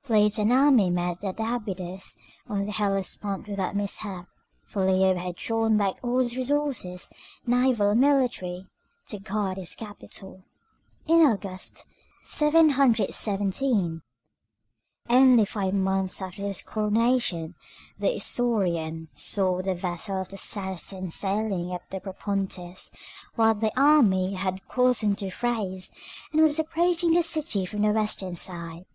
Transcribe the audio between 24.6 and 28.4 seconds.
crossed into Thrace and was approaching the city from the western